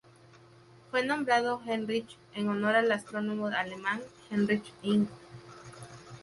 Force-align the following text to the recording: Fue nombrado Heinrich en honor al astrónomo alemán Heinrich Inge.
Fue 0.89 1.05
nombrado 1.05 1.61
Heinrich 1.63 2.17
en 2.33 2.49
honor 2.49 2.75
al 2.75 2.91
astrónomo 2.91 3.45
alemán 3.45 4.01
Heinrich 4.31 4.73
Inge. 4.81 5.11